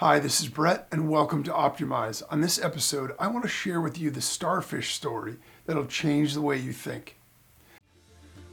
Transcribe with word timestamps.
Hi, 0.00 0.18
this 0.18 0.42
is 0.42 0.48
Brett, 0.48 0.88
and 0.92 1.08
welcome 1.08 1.42
to 1.44 1.50
Optimize. 1.50 2.22
On 2.28 2.42
this 2.42 2.62
episode, 2.62 3.12
I 3.18 3.28
want 3.28 3.44
to 3.44 3.48
share 3.48 3.80
with 3.80 3.98
you 3.98 4.10
the 4.10 4.20
starfish 4.20 4.94
story 4.94 5.36
that'll 5.64 5.86
change 5.86 6.34
the 6.34 6.42
way 6.42 6.58
you 6.58 6.74
think. 6.74 7.16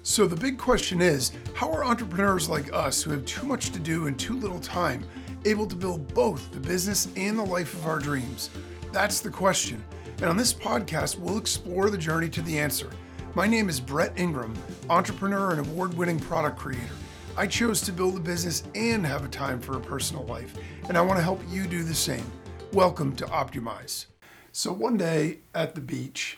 So, 0.03 0.25
the 0.25 0.37
big 0.37 0.57
question 0.57 1.01
is 1.01 1.33
how 1.53 1.69
are 1.73 1.83
entrepreneurs 1.83 2.47
like 2.47 2.71
us 2.71 3.03
who 3.03 3.11
have 3.11 3.25
too 3.25 3.45
much 3.45 3.71
to 3.71 3.79
do 3.79 4.07
and 4.07 4.17
too 4.17 4.39
little 4.39 4.61
time 4.61 5.03
able 5.43 5.67
to 5.67 5.75
build 5.75 6.13
both 6.13 6.49
the 6.53 6.61
business 6.61 7.09
and 7.17 7.37
the 7.37 7.43
life 7.43 7.73
of 7.73 7.87
our 7.87 7.99
dreams? 7.99 8.49
That's 8.93 9.19
the 9.19 9.29
question. 9.29 9.83
And 10.19 10.27
on 10.27 10.37
this 10.37 10.53
podcast, 10.53 11.19
we'll 11.19 11.37
explore 11.37 11.89
the 11.89 11.97
journey 11.97 12.29
to 12.29 12.41
the 12.41 12.57
answer. 12.57 12.89
My 13.35 13.47
name 13.47 13.67
is 13.67 13.81
Brett 13.81 14.17
Ingram, 14.17 14.53
entrepreneur 14.89 15.51
and 15.51 15.59
award 15.59 15.93
winning 15.95 16.21
product 16.21 16.57
creator. 16.57 16.95
I 17.35 17.47
chose 17.47 17.81
to 17.81 17.91
build 17.91 18.15
a 18.15 18.19
business 18.19 18.61
and 18.75 19.03
have 19.03 19.25
a 19.25 19.27
time 19.27 19.59
for 19.59 19.75
a 19.75 19.81
personal 19.81 20.23
life, 20.25 20.53
and 20.87 20.95
I 20.95 21.01
want 21.01 21.17
to 21.17 21.23
help 21.23 21.41
you 21.49 21.65
do 21.65 21.81
the 21.81 21.95
same. 21.95 22.31
Welcome 22.73 23.15
to 23.15 23.25
Optimize. 23.25 24.05
So, 24.51 24.71
one 24.71 24.97
day 24.97 25.39
at 25.55 25.73
the 25.73 25.81
beach, 25.81 26.37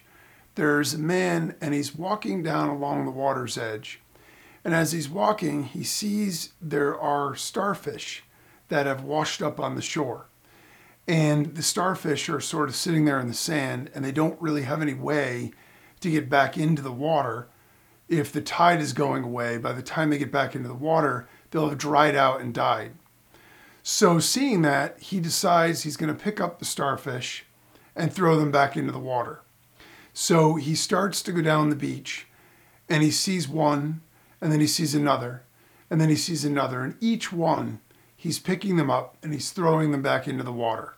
there's 0.55 0.93
a 0.93 0.97
man 0.97 1.55
and 1.59 1.73
he's 1.73 1.93
walking 1.93 2.43
down 2.43 2.69
along 2.69 3.03
the 3.03 3.11
water's 3.11 3.57
edge. 3.57 3.99
And 4.63 4.73
as 4.73 4.93
he's 4.93 5.09
walking, 5.09 5.65
he 5.65 5.83
sees 5.83 6.53
there 6.61 6.97
are 6.97 7.35
starfish 7.35 8.23
that 8.69 8.85
have 8.85 9.03
washed 9.03 9.41
up 9.41 9.59
on 9.59 9.75
the 9.75 9.81
shore. 9.81 10.27
And 11.09 11.55
the 11.55 11.61
starfish 11.61 12.29
are 12.29 12.39
sort 12.39 12.69
of 12.69 12.75
sitting 12.75 13.03
there 13.03 13.19
in 13.19 13.27
the 13.27 13.33
sand 13.33 13.91
and 13.93 14.05
they 14.05 14.13
don't 14.13 14.41
really 14.41 14.61
have 14.61 14.81
any 14.81 14.93
way 14.93 15.51
to 15.99 16.09
get 16.09 16.29
back 16.29 16.57
into 16.57 16.81
the 16.81 16.91
water 16.93 17.49
if 18.07 18.31
the 18.31 18.41
tide 18.41 18.79
is 18.81 18.93
going 18.93 19.23
away, 19.23 19.57
by 19.57 19.73
the 19.73 19.81
time 19.81 20.09
they 20.09 20.17
get 20.17 20.31
back 20.31 20.55
into 20.55 20.67
the 20.67 20.73
water, 20.73 21.27
they'll 21.51 21.69
have 21.69 21.77
dried 21.77 22.15
out 22.15 22.41
and 22.41 22.53
died. 22.53 22.93
So, 23.81 24.19
seeing 24.19 24.61
that, 24.63 24.99
he 24.99 25.19
decides 25.19 25.83
he's 25.83 25.97
going 25.97 26.15
to 26.15 26.23
pick 26.23 26.41
up 26.41 26.59
the 26.59 26.65
starfish 26.65 27.45
and 27.95 28.11
throw 28.11 28.37
them 28.37 28.51
back 28.51 28.75
into 28.75 28.91
the 28.91 28.99
water. 28.99 29.41
So, 30.13 30.55
he 30.55 30.75
starts 30.75 31.21
to 31.23 31.31
go 31.31 31.41
down 31.41 31.69
the 31.69 31.75
beach 31.75 32.27
and 32.89 33.03
he 33.03 33.11
sees 33.11 33.47
one, 33.47 34.01
and 34.41 34.51
then 34.51 34.59
he 34.59 34.67
sees 34.67 34.93
another, 34.93 35.43
and 35.89 35.99
then 35.99 36.09
he 36.09 36.15
sees 36.15 36.45
another. 36.45 36.81
And 36.81 36.95
each 36.99 37.31
one, 37.31 37.79
he's 38.15 38.39
picking 38.39 38.75
them 38.75 38.89
up 38.89 39.17
and 39.21 39.33
he's 39.33 39.51
throwing 39.51 39.91
them 39.91 40.01
back 40.01 40.27
into 40.27 40.43
the 40.43 40.51
water. 40.51 40.93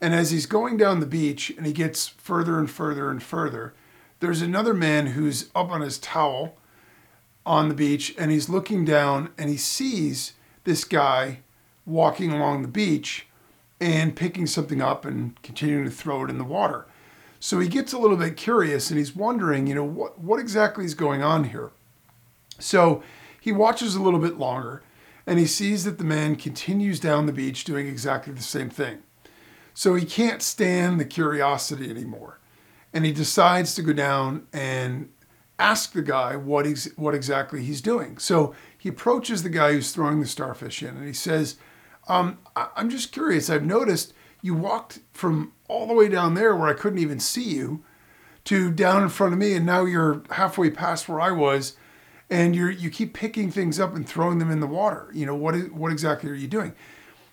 And 0.00 0.14
as 0.14 0.30
he's 0.30 0.46
going 0.46 0.76
down 0.76 1.00
the 1.00 1.06
beach 1.06 1.50
and 1.56 1.66
he 1.66 1.72
gets 1.72 2.08
further 2.08 2.58
and 2.58 2.70
further 2.70 3.10
and 3.10 3.22
further, 3.22 3.74
there's 4.20 4.42
another 4.42 4.74
man 4.74 5.08
who's 5.08 5.50
up 5.54 5.70
on 5.70 5.80
his 5.80 5.98
towel 5.98 6.56
on 7.44 7.68
the 7.68 7.74
beach 7.74 8.14
and 8.18 8.30
he's 8.30 8.48
looking 8.48 8.84
down 8.84 9.30
and 9.36 9.48
he 9.48 9.56
sees 9.56 10.34
this 10.64 10.84
guy 10.84 11.40
walking 11.86 12.30
along 12.30 12.62
the 12.62 12.68
beach 12.68 13.26
and 13.80 14.14
picking 14.14 14.46
something 14.46 14.82
up 14.82 15.06
and 15.06 15.40
continuing 15.42 15.84
to 15.84 15.90
throw 15.90 16.22
it 16.22 16.30
in 16.30 16.36
the 16.36 16.44
water. 16.44 16.86
So 17.40 17.58
he 17.58 17.68
gets 17.68 17.94
a 17.94 17.98
little 17.98 18.18
bit 18.18 18.36
curious 18.36 18.90
and 18.90 18.98
he's 18.98 19.16
wondering, 19.16 19.66
you 19.66 19.74
know, 19.74 19.84
what, 19.84 20.20
what 20.20 20.38
exactly 20.38 20.84
is 20.84 20.94
going 20.94 21.22
on 21.22 21.44
here? 21.44 21.70
So 22.58 23.02
he 23.40 23.52
watches 23.52 23.94
a 23.94 24.02
little 24.02 24.20
bit 24.20 24.38
longer 24.38 24.82
and 25.26 25.38
he 25.38 25.46
sees 25.46 25.84
that 25.84 25.96
the 25.96 26.04
man 26.04 26.36
continues 26.36 27.00
down 27.00 27.24
the 27.24 27.32
beach 27.32 27.64
doing 27.64 27.88
exactly 27.88 28.34
the 28.34 28.42
same 28.42 28.68
thing. 28.68 28.98
So 29.72 29.94
he 29.94 30.04
can't 30.04 30.42
stand 30.42 31.00
the 31.00 31.06
curiosity 31.06 31.88
anymore 31.88 32.39
and 32.92 33.04
he 33.04 33.12
decides 33.12 33.74
to 33.74 33.82
go 33.82 33.92
down 33.92 34.46
and 34.52 35.10
ask 35.58 35.92
the 35.92 36.02
guy 36.02 36.36
what 36.36 36.66
he's, 36.66 36.92
what 36.96 37.14
exactly 37.14 37.62
he's 37.62 37.80
doing. 37.80 38.18
So 38.18 38.54
he 38.76 38.88
approaches 38.88 39.42
the 39.42 39.50
guy 39.50 39.72
who's 39.72 39.92
throwing 39.92 40.20
the 40.20 40.26
starfish 40.26 40.82
in, 40.82 40.96
and 40.96 41.06
he 41.06 41.12
says, 41.12 41.56
um, 42.08 42.38
"I'm 42.56 42.88
just 42.88 43.12
curious. 43.12 43.50
I've 43.50 43.64
noticed 43.64 44.14
you 44.42 44.54
walked 44.54 45.00
from 45.12 45.52
all 45.68 45.86
the 45.86 45.94
way 45.94 46.08
down 46.08 46.34
there 46.34 46.56
where 46.56 46.68
I 46.68 46.72
couldn't 46.72 46.98
even 46.98 47.20
see 47.20 47.44
you, 47.44 47.84
to 48.44 48.70
down 48.70 49.02
in 49.02 49.10
front 49.10 49.34
of 49.34 49.38
me, 49.38 49.54
and 49.54 49.66
now 49.66 49.84
you're 49.84 50.22
halfway 50.30 50.70
past 50.70 51.08
where 51.08 51.20
I 51.20 51.30
was." 51.30 51.76
And 52.30 52.54
you 52.54 52.68
you 52.68 52.90
keep 52.90 53.12
picking 53.12 53.50
things 53.50 53.80
up 53.80 53.94
and 53.94 54.08
throwing 54.08 54.38
them 54.38 54.50
in 54.50 54.60
the 54.60 54.66
water. 54.66 55.10
You 55.12 55.26
know 55.26 55.34
what? 55.34 55.54
Is, 55.54 55.70
what 55.72 55.92
exactly 55.92 56.30
are 56.30 56.34
you 56.34 56.48
doing? 56.48 56.72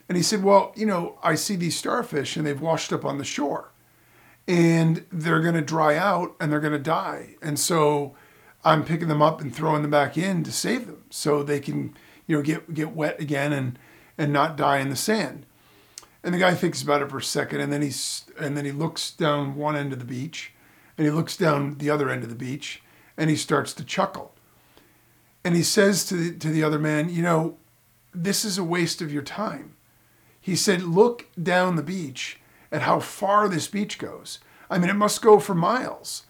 And 0.09 0.17
he 0.17 0.23
said, 0.23 0.43
"Well, 0.43 0.73
you 0.75 0.85
know, 0.85 1.17
I 1.23 1.35
see 1.35 1.55
these 1.55 1.77
starfish, 1.77 2.35
and 2.35 2.45
they've 2.45 2.59
washed 2.59 2.91
up 2.91 3.05
on 3.05 3.19
the 3.19 3.23
shore." 3.23 3.71
And 4.47 5.05
they're 5.11 5.41
going 5.41 5.55
to 5.55 5.61
dry 5.61 5.95
out 5.95 6.35
and 6.39 6.51
they're 6.51 6.59
going 6.59 6.73
to 6.73 6.79
die. 6.79 7.35
And 7.41 7.59
so 7.59 8.15
I'm 8.63 8.85
picking 8.85 9.07
them 9.07 9.21
up 9.21 9.41
and 9.41 9.53
throwing 9.53 9.81
them 9.81 9.91
back 9.91 10.17
in 10.17 10.43
to 10.43 10.51
save 10.51 10.87
them 10.87 11.03
so 11.09 11.43
they 11.43 11.59
can, 11.59 11.95
you 12.25 12.37
know, 12.37 12.41
get 12.41 12.73
get 12.73 12.95
wet 12.95 13.19
again 13.19 13.51
and 13.51 13.77
and 14.17 14.31
not 14.31 14.57
die 14.57 14.79
in 14.79 14.89
the 14.89 14.95
sand. 14.95 15.45
And 16.23 16.33
the 16.33 16.39
guy 16.39 16.55
thinks 16.55 16.81
about 16.81 17.01
it 17.01 17.09
for 17.09 17.17
a 17.17 17.23
second 17.23 17.61
and 17.61 17.71
then 17.71 17.81
he's 17.81 18.25
and 18.39 18.57
then 18.57 18.65
he 18.65 18.71
looks 18.71 19.11
down 19.11 19.55
one 19.55 19.75
end 19.75 19.93
of 19.93 19.99
the 19.99 20.05
beach 20.05 20.53
and 20.97 21.05
he 21.05 21.11
looks 21.11 21.37
down 21.37 21.77
the 21.77 21.89
other 21.89 22.09
end 22.09 22.23
of 22.23 22.29
the 22.29 22.35
beach 22.35 22.81
and 23.17 23.29
he 23.29 23.35
starts 23.35 23.73
to 23.73 23.83
chuckle. 23.83 24.33
And 25.43 25.55
he 25.55 25.63
says 25.63 26.03
to 26.05 26.15
the, 26.15 26.37
to 26.39 26.49
the 26.49 26.63
other 26.63 26.79
man, 26.79 27.09
you 27.09 27.21
know, 27.21 27.57
this 28.13 28.43
is 28.43 28.57
a 28.57 28.63
waste 28.63 29.01
of 29.01 29.13
your 29.13 29.21
time. 29.21 29.75
He 30.41 30.55
said, 30.55 30.81
look 30.81 31.27
down 31.41 31.75
the 31.75 31.83
beach 31.83 32.39
at 32.71 32.83
how 32.83 32.99
far 32.99 33.47
this 33.47 33.67
beach 33.67 33.97
goes. 33.97 34.39
I 34.69 34.77
mean, 34.77 34.89
it 34.89 34.95
must 34.95 35.21
go 35.21 35.39
for 35.39 35.55
miles. 35.55 36.23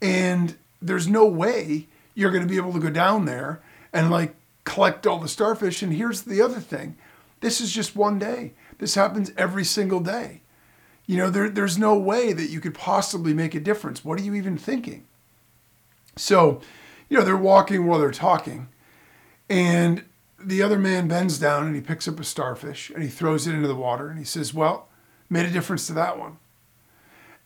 And 0.00 0.56
there's 0.80 1.06
no 1.06 1.26
way 1.26 1.88
you're 2.14 2.30
going 2.30 2.42
to 2.42 2.48
be 2.48 2.56
able 2.56 2.72
to 2.72 2.80
go 2.80 2.90
down 2.90 3.24
there 3.24 3.62
and 3.92 4.10
like 4.10 4.34
collect 4.64 5.06
all 5.06 5.18
the 5.18 5.28
starfish. 5.28 5.82
And 5.82 5.92
here's 5.92 6.22
the 6.22 6.42
other 6.42 6.60
thing 6.60 6.96
this 7.40 7.60
is 7.60 7.72
just 7.72 7.96
one 7.96 8.18
day, 8.18 8.52
this 8.78 8.94
happens 8.94 9.32
every 9.36 9.64
single 9.64 10.00
day. 10.00 10.42
You 11.06 11.16
know, 11.16 11.30
there, 11.30 11.48
there's 11.48 11.76
no 11.76 11.98
way 11.98 12.32
that 12.32 12.50
you 12.50 12.60
could 12.60 12.74
possibly 12.74 13.34
make 13.34 13.54
a 13.54 13.60
difference. 13.60 14.04
What 14.04 14.18
are 14.20 14.22
you 14.22 14.34
even 14.34 14.56
thinking? 14.56 15.06
So, 16.16 16.60
you 17.08 17.18
know, 17.18 17.24
they're 17.24 17.36
walking 17.36 17.86
while 17.86 17.98
they're 17.98 18.12
talking. 18.12 18.68
And 19.50 20.04
the 20.38 20.62
other 20.62 20.78
man 20.78 21.08
bends 21.08 21.38
down 21.38 21.66
and 21.66 21.74
he 21.74 21.80
picks 21.80 22.06
up 22.06 22.20
a 22.20 22.24
starfish 22.24 22.90
and 22.90 23.02
he 23.02 23.08
throws 23.08 23.46
it 23.46 23.54
into 23.54 23.68
the 23.68 23.74
water 23.74 24.08
and 24.08 24.18
he 24.18 24.24
says, 24.24 24.54
Well, 24.54 24.88
made 25.32 25.46
a 25.46 25.50
difference 25.50 25.86
to 25.86 25.94
that 25.94 26.18
one. 26.18 26.36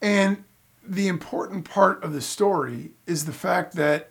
And 0.02 0.42
the 0.82 1.06
important 1.06 1.64
part 1.64 2.02
of 2.02 2.12
the 2.12 2.20
story 2.20 2.91
is 3.06 3.24
the 3.24 3.32
fact 3.32 3.74
that 3.74 4.10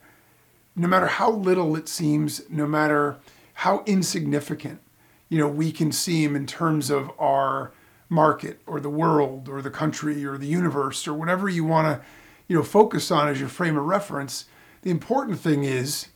no 0.76 0.88
matter 0.88 1.08
how 1.08 1.30
little 1.30 1.76
it 1.76 1.90
seems, 1.90 2.42
no 2.50 2.66
matter 2.66 3.18
how 3.56 3.84
insignificant, 3.86 4.80
you 5.28 5.38
know, 5.38 5.48
we 5.48 5.72
can 5.72 5.92
seem 5.92 6.36
in 6.36 6.48
terms 6.48 6.90
of 6.90 7.12
our 7.20 7.72
market 8.08 8.62
or 8.66 8.80
the 8.80 8.90
world 8.90 9.50
or 9.50 9.62
the 9.62 9.70
country 9.70 10.26
or 10.26 10.38
the 10.38 10.48
universe 10.48 11.06
or 11.08 11.14
whatever 11.14 11.50
you 11.50 11.66
want 11.66 11.86
to, 11.88 12.06
you 12.48 12.56
know, 12.56 12.64
focus 12.64 13.12
on 13.12 13.28
as 13.28 13.40
your 13.40 13.50
frame 13.50 13.78
of 13.78 13.84
reference, 13.84 14.46
the 14.84 14.92
important 14.92 15.40
thing 15.40 15.64
is, 15.64 16.08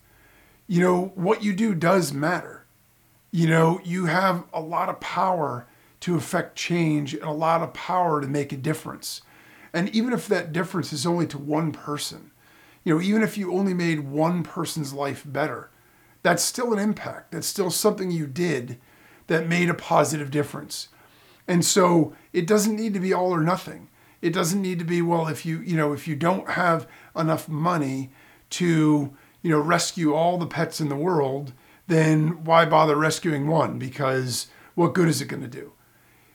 you 0.68 0.80
know, 0.80 1.12
what 1.16 1.44
you 1.44 1.52
do 1.54 1.76
does 1.76 2.14
matter. 2.14 2.66
You 3.32 3.48
know, 3.48 3.82
you 3.84 4.06
have 4.06 4.44
a 4.54 4.62
lot 4.62 4.88
of 4.88 5.00
power 5.00 5.66
to 6.02 6.16
affect 6.16 6.56
change 6.56 7.14
and 7.14 7.24
a 7.24 7.32
lot 7.32 7.62
of 7.62 7.74
power 7.74 8.22
to 8.22 8.28
make 8.28 8.52
a 8.52 8.58
difference. 8.58 9.22
And 9.74 9.90
even 9.90 10.14
if 10.14 10.28
that 10.28 10.54
difference 10.54 10.92
is 10.94 11.06
only 11.06 11.28
to 11.28 11.38
one 11.38 11.72
person, 11.72 12.32
you 12.84 12.94
know, 12.94 13.02
even 13.02 13.22
if 13.22 13.38
you 13.38 13.54
only 13.54 13.74
made 13.74 14.00
one 14.00 14.44
person's 14.44 14.94
life 14.94 15.24
better, 15.26 15.70
that's 16.24 16.44
still 16.44 16.74
an 16.74 16.80
impact. 16.80 17.32
That's 17.32 17.48
still 17.48 17.72
something 17.72 18.12
you 18.12 18.28
did 18.28 18.80
that 19.28 19.48
made 19.48 19.70
a 19.70 19.74
positive 19.74 20.32
difference. 20.32 20.90
And 21.48 21.64
so 21.64 22.14
it 22.34 22.48
doesn't 22.48 22.76
need 22.76 22.94
to 22.94 23.00
be 23.00 23.14
all 23.14 23.32
or 23.32 23.42
nothing. 23.42 23.90
It 24.22 24.34
doesn't 24.34 24.62
need 24.62 24.80
to 24.80 24.86
be, 24.86 25.02
well, 25.02 25.28
if 25.28 25.46
you, 25.46 25.60
you 25.62 25.78
know, 25.78 25.94
if 25.94 26.08
you 26.08 26.16
don't 26.16 26.50
have 26.52 26.88
enough 27.16 27.48
money 27.48 28.12
to, 28.52 29.16
you 29.42 29.50
know, 29.50 29.60
rescue 29.60 30.14
all 30.14 30.38
the 30.38 30.46
pets 30.46 30.82
in 30.82 30.90
the 30.90 30.96
world, 30.96 31.54
then 31.88 32.44
why 32.44 32.66
bother 32.66 32.96
rescuing 32.96 33.48
one? 33.48 33.80
Because 33.80 34.48
what 34.76 34.94
good 34.94 35.08
is 35.08 35.22
it 35.22 35.28
going 35.28 35.42
to 35.42 35.48
do? 35.48 35.74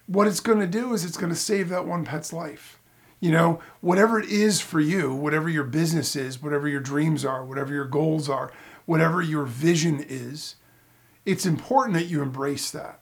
What 0.07 0.27
it's 0.27 0.41
going 0.41 0.61
to 0.61 0.67
do 0.67 0.93
is 0.93 1.05
it's 1.05 1.17
going 1.17 1.33
to 1.33 1.39
save 1.39 1.69
that 1.69 1.87
one 1.87 2.05
pet's 2.05 2.33
life. 2.33 2.79
You 3.21 3.31
know, 3.31 3.61
whatever 3.81 4.19
it 4.19 4.29
is 4.29 4.61
for 4.61 4.81
you, 4.81 5.15
whatever 5.15 5.49
your 5.49 5.65
business 5.65 6.15
is, 6.15 6.43
whatever 6.43 6.69
your 6.69 6.81
dreams 6.81 7.25
are, 7.25 7.45
whatever 7.45 7.73
your 7.73 7.87
goals 7.87 8.29
are, 8.29 8.53
whatever 8.85 9.23
your 9.23 9.45
vision 9.45 10.05
is, 10.07 10.57
it's 11.25 11.47
important 11.47 11.95
that 11.95 12.07
you 12.07 12.21
embrace 12.21 12.71
that. 12.71 13.01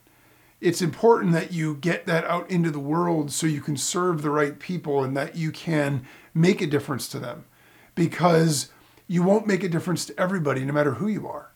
It's 0.60 0.80
important 0.80 1.32
that 1.32 1.52
you 1.52 1.74
get 1.74 2.06
that 2.06 2.24
out 2.26 2.48
into 2.48 2.70
the 2.70 2.78
world 2.78 3.32
so 3.32 3.48
you 3.48 3.60
can 3.60 3.76
serve 3.76 4.22
the 4.22 4.30
right 4.30 4.60
people 4.60 5.02
and 5.02 5.16
that 5.16 5.34
you 5.34 5.50
can 5.50 6.06
make 6.34 6.60
a 6.60 6.68
difference 6.68 7.08
to 7.08 7.18
them 7.18 7.46
because 7.96 8.70
you 9.08 9.24
won't 9.24 9.48
make 9.48 9.64
a 9.64 9.68
difference 9.68 10.04
to 10.06 10.20
everybody 10.20 10.64
no 10.64 10.72
matter 10.72 10.94
who 10.94 11.08
you 11.08 11.26
are. 11.26 11.50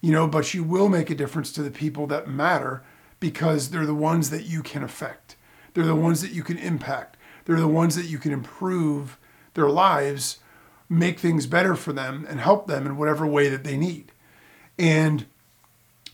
You 0.00 0.10
know, 0.10 0.26
but 0.26 0.52
you 0.52 0.64
will 0.64 0.88
make 0.88 1.10
a 1.10 1.14
difference 1.14 1.52
to 1.52 1.62
the 1.62 1.70
people 1.70 2.08
that 2.08 2.26
matter 2.26 2.82
because 3.20 3.70
they're 3.70 3.86
the 3.86 3.94
ones 3.94 4.30
that 4.30 4.44
you 4.44 4.62
can 4.62 4.82
affect. 4.82 5.36
They're 5.74 5.84
the 5.84 5.94
ones 5.94 6.22
that 6.22 6.32
you 6.32 6.42
can 6.42 6.58
impact. 6.58 7.16
They're 7.44 7.60
the 7.60 7.68
ones 7.68 7.96
that 7.96 8.06
you 8.06 8.18
can 8.18 8.32
improve 8.32 9.18
their 9.54 9.68
lives, 9.68 10.38
make 10.88 11.18
things 11.18 11.46
better 11.46 11.76
for 11.76 11.92
them, 11.92 12.26
and 12.28 12.40
help 12.40 12.66
them 12.66 12.86
in 12.86 12.96
whatever 12.96 13.26
way 13.26 13.48
that 13.48 13.64
they 13.64 13.76
need. 13.76 14.12
And 14.78 15.26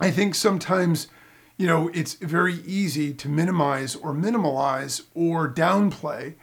I 0.00 0.11
think 0.11 0.35
sometimes, 0.35 1.08
you 1.56 1.67
know, 1.67 1.88
it's 1.94 2.14
very 2.14 2.56
easy 2.67 3.14
to 3.14 3.29
minimize 3.29 3.97
or 3.97 4.12
minimalize 4.12 5.03
or 5.14 5.50
downplay 5.50 6.35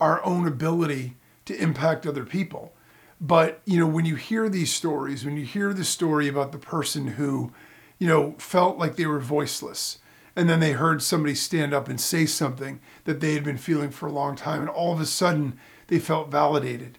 our 0.00 0.24
own 0.24 0.46
ability 0.46 1.16
to 1.44 1.56
impact 1.60 2.06
other 2.06 2.24
people. 2.24 2.72
But, 3.20 3.60
you 3.64 3.78
know, 3.78 3.86
when 3.86 4.04
you 4.04 4.16
hear 4.16 4.48
these 4.48 4.72
stories, 4.72 5.24
when 5.24 5.36
you 5.36 5.44
hear 5.44 5.72
the 5.72 5.84
story 5.84 6.28
about 6.28 6.52
the 6.52 6.58
person 6.58 7.06
who, 7.06 7.52
you 7.98 8.06
know, 8.06 8.34
felt 8.38 8.76
like 8.76 8.96
they 8.96 9.06
were 9.06 9.20
voiceless, 9.20 9.98
and 10.36 10.48
then 10.48 10.60
they 10.60 10.72
heard 10.72 11.02
somebody 11.02 11.34
stand 11.34 11.72
up 11.72 11.88
and 11.88 11.98
say 11.98 12.26
something 12.26 12.78
that 13.04 13.20
they 13.20 13.32
had 13.32 13.42
been 13.42 13.56
feeling 13.56 13.90
for 13.90 14.06
a 14.06 14.12
long 14.12 14.36
time, 14.36 14.60
and 14.60 14.68
all 14.68 14.92
of 14.92 15.00
a 15.00 15.06
sudden 15.06 15.58
they 15.88 15.98
felt 15.98 16.30
validated. 16.30 16.98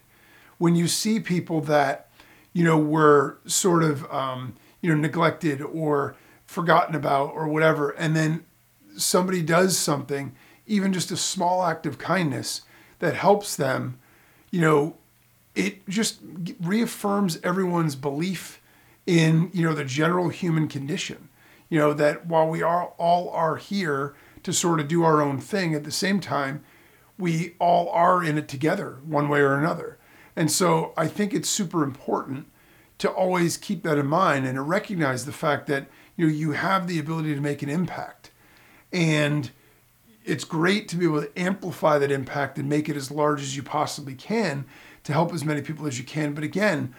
When 0.58 0.74
you 0.74 0.88
see 0.88 1.20
people 1.20 1.60
that, 1.62 2.10
you 2.52 2.64
know, 2.64 2.76
were 2.76 3.38
sort 3.46 3.84
of, 3.84 4.10
um, 4.12 4.56
you 4.80 4.92
know, 4.92 5.00
neglected 5.00 5.62
or 5.62 6.16
forgotten 6.46 6.96
about 6.96 7.32
or 7.32 7.46
whatever, 7.46 7.90
and 7.90 8.16
then 8.16 8.44
somebody 8.96 9.40
does 9.40 9.78
something, 9.78 10.34
even 10.66 10.92
just 10.92 11.12
a 11.12 11.16
small 11.16 11.64
act 11.64 11.86
of 11.86 11.96
kindness 11.96 12.62
that 12.98 13.14
helps 13.14 13.54
them, 13.54 13.98
you 14.50 14.60
know, 14.60 14.96
it 15.54 15.88
just 15.88 16.18
reaffirms 16.60 17.38
everyone's 17.44 17.94
belief 17.94 18.60
in, 19.06 19.50
you 19.52 19.62
know, 19.64 19.74
the 19.74 19.84
general 19.84 20.28
human 20.28 20.66
condition. 20.66 21.27
You 21.68 21.78
know, 21.78 21.92
that 21.94 22.26
while 22.26 22.48
we 22.48 22.62
are 22.62 22.92
all 22.98 23.30
are 23.30 23.56
here 23.56 24.14
to 24.42 24.52
sort 24.52 24.80
of 24.80 24.88
do 24.88 25.02
our 25.02 25.20
own 25.20 25.38
thing, 25.38 25.74
at 25.74 25.84
the 25.84 25.90
same 25.90 26.20
time, 26.20 26.64
we 27.18 27.54
all 27.58 27.88
are 27.90 28.22
in 28.22 28.38
it 28.38 28.48
together 28.48 28.98
one 29.04 29.28
way 29.28 29.40
or 29.40 29.54
another. 29.54 29.98
And 30.36 30.50
so 30.50 30.92
I 30.96 31.08
think 31.08 31.34
it's 31.34 31.48
super 31.48 31.82
important 31.82 32.46
to 32.98 33.10
always 33.10 33.56
keep 33.56 33.82
that 33.82 33.98
in 33.98 34.06
mind 34.06 34.46
and 34.46 34.56
to 34.56 34.62
recognize 34.62 35.24
the 35.24 35.32
fact 35.32 35.66
that 35.66 35.88
you 36.16 36.26
know 36.26 36.32
you 36.32 36.52
have 36.52 36.86
the 36.86 36.98
ability 36.98 37.34
to 37.34 37.40
make 37.40 37.62
an 37.62 37.68
impact. 37.68 38.30
And 38.92 39.50
it's 40.24 40.44
great 40.44 40.88
to 40.88 40.96
be 40.96 41.06
able 41.06 41.22
to 41.22 41.38
amplify 41.40 41.98
that 41.98 42.10
impact 42.10 42.58
and 42.58 42.68
make 42.68 42.88
it 42.88 42.96
as 42.96 43.10
large 43.10 43.40
as 43.40 43.56
you 43.56 43.62
possibly 43.62 44.14
can 44.14 44.64
to 45.04 45.12
help 45.12 45.32
as 45.32 45.44
many 45.44 45.62
people 45.62 45.86
as 45.86 45.98
you 45.98 46.04
can. 46.04 46.34
But 46.34 46.44
again, 46.44 46.94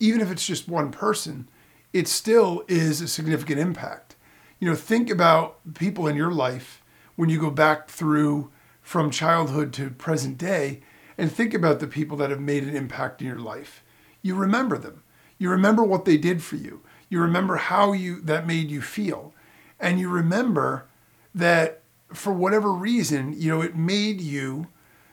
even 0.00 0.20
if 0.20 0.30
it's 0.30 0.46
just 0.46 0.68
one 0.68 0.90
person, 0.90 1.48
it 1.92 2.08
still 2.08 2.64
is 2.68 3.00
a 3.00 3.08
significant 3.08 3.58
impact. 3.58 4.16
You 4.58 4.68
know, 4.68 4.76
think 4.76 5.10
about 5.10 5.58
people 5.74 6.06
in 6.06 6.16
your 6.16 6.32
life 6.32 6.82
when 7.16 7.28
you 7.28 7.40
go 7.40 7.50
back 7.50 7.88
through 7.88 8.50
from 8.80 9.10
childhood 9.10 9.72
to 9.74 9.90
present 9.90 10.38
day 10.38 10.80
and 11.18 11.30
think 11.30 11.54
about 11.54 11.80
the 11.80 11.86
people 11.86 12.16
that 12.18 12.30
have 12.30 12.40
made 12.40 12.64
an 12.64 12.74
impact 12.74 13.20
in 13.20 13.26
your 13.26 13.38
life. 13.38 13.82
You 14.22 14.34
remember 14.34 14.78
them. 14.78 15.02
You 15.38 15.50
remember 15.50 15.82
what 15.82 16.04
they 16.04 16.16
did 16.16 16.42
for 16.42 16.56
you. 16.56 16.82
You 17.08 17.20
remember 17.20 17.56
how 17.56 17.92
you 17.92 18.20
that 18.22 18.46
made 18.46 18.70
you 18.70 18.80
feel. 18.80 19.34
And 19.78 19.98
you 19.98 20.08
remember 20.08 20.86
that 21.34 21.82
for 22.12 22.32
whatever 22.32 22.72
reason, 22.72 23.34
you 23.36 23.50
know, 23.50 23.60
it 23.60 23.76
made 23.76 24.20
you 24.20 24.68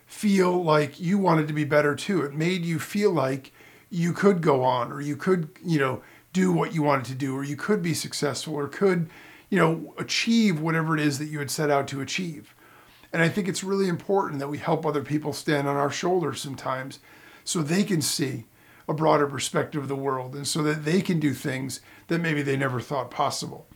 feel 0.06 0.64
like 0.64 1.00
you 1.00 1.18
wanted 1.18 1.48
to 1.48 1.54
be 1.54 1.64
better 1.64 1.96
too. 1.96 2.22
It 2.22 2.34
made 2.34 2.64
you 2.64 2.80
feel 2.80 3.12
like 3.12 3.52
you 3.90 4.14
could 4.14 4.42
go 4.42 4.64
on 4.64 4.92
or 4.92 5.02
you 5.02 5.16
could, 5.16 5.50
you 5.64 5.80
know, 5.80 6.02
do 6.34 6.52
what 6.52 6.74
you 6.74 6.84
wanted 6.84 7.06
to 7.06 7.16
do 7.16 7.36
or 7.36 7.44
you 7.44 7.56
could 7.56 7.82
be 7.82 7.94
successful 7.94 8.56
or 8.56 8.68
could, 8.68 9.10
you 9.50 9.58
know, 9.58 9.94
achieve 9.98 10.60
whatever 10.60 10.96
it 10.96 11.02
is 11.02 11.20
that 11.20 11.26
you 11.26 11.40
had 11.40 11.52
set 11.52 11.70
out 11.70 11.88
to 11.88 12.02
achieve. 12.02 12.56
And 13.12 13.22
I 13.22 13.30
think 13.30 13.48
it's 13.48 13.64
really 13.64 13.88
important 13.88 14.40
that 14.40 14.50
we 14.50 14.60
help 14.60 14.86
other 14.86 15.04
people 15.04 15.34
stand 15.34 15.68
on 15.68 15.76
our 15.76 15.90
shoulders 15.90 16.40
sometimes 16.42 17.00
so 17.44 17.62
they 17.62 17.84
can 17.84 18.02
see 18.02 18.46
a 18.88 18.94
broader 18.94 19.28
perspective 19.28 19.84
of 19.84 19.88
the 19.88 19.96
world 19.96 20.36
and 20.36 20.48
so 20.48 20.62
that 20.64 20.86
they 20.86 21.02
can 21.02 21.20
do 21.20 21.34
things 21.34 21.82
that 22.08 22.20
maybe 22.20 22.42
they 22.42 22.58
never 22.58 22.80
thought 22.80 23.12
possible. 23.12 23.68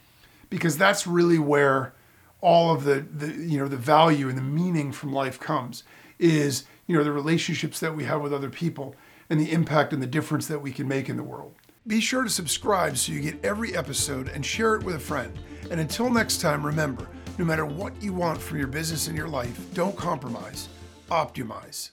Because 0.50 0.78
that's 0.78 1.08
really 1.08 1.40
where 1.40 1.94
all 2.42 2.74
of 2.74 2.84
the, 2.84 3.06
the 3.10 3.34
you 3.34 3.58
know 3.58 3.70
the 3.70 3.78
value 3.78 4.28
and 4.28 4.38
the 4.38 4.42
meaning 4.42 4.92
from 4.92 5.14
life 5.14 5.40
comes 5.40 5.84
is 6.20 6.66
you 6.86 6.96
know 6.96 7.04
the 7.04 7.12
relationships 7.12 7.80
that 7.80 7.96
we 7.96 8.04
have 8.04 8.22
with 8.22 8.34
other 8.34 8.50
people 8.50 8.96
and 9.30 9.40
the 9.40 9.52
impact 9.52 9.94
and 9.94 10.04
the 10.04 10.08
difference 10.08 10.48
that 10.48 10.62
we 10.62 10.72
can 10.72 10.88
make 10.88 11.08
in 11.08 11.16
the 11.16 11.24
world. 11.24 11.56
Be 11.86 12.00
sure 12.00 12.24
to 12.24 12.30
subscribe 12.30 12.98
so 12.98 13.12
you 13.12 13.20
get 13.20 13.44
every 13.44 13.76
episode 13.76 14.30
and 14.30 14.46
share 14.46 14.76
it 14.76 14.84
with 14.84 14.96
a 14.96 15.00
friend. 15.00 15.38
And 15.70 15.82
until 15.82 16.10
next 16.10 16.40
time, 16.40 16.66
remember, 16.66 17.10
no 17.38 17.44
matter 17.44 17.66
what 17.66 18.02
you 18.02 18.14
want 18.14 18.42
from 18.42 18.58
your 18.58 18.68
business 18.68 19.08
and 19.08 19.18
your 19.18 19.28
life, 19.28 19.60
don't 19.74 19.98
compromise, 19.98 20.70
optimize. 21.10 21.90